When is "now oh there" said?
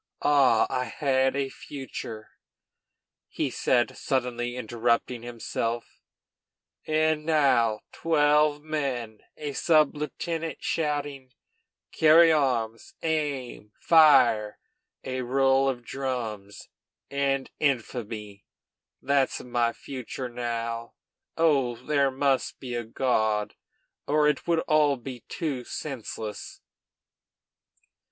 20.29-22.09